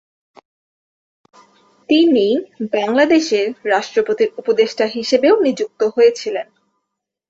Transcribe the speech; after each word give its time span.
তিনি 1.89 2.27
বাংলাদেশের 2.73 3.47
রাষ্ট্রপতির 3.65 4.29
উপদেষ্টা 4.37 4.85
হিসেবেও 4.87 5.35
নিযুক্ত 5.39 5.81
হয়েছিলেন। 5.95 6.47